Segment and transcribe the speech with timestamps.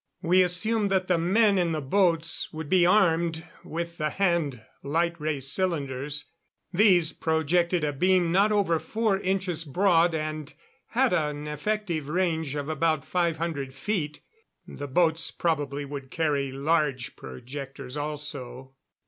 [0.23, 5.13] We assumed that the men in the boats would be armed with the hand light
[5.21, 6.25] ray cylinders.
[6.73, 10.51] These projected a beam not over four inches broad and
[10.87, 14.21] had an effective range of about five hundred feet.
[14.67, 18.73] The boats probably would carry large projectors also.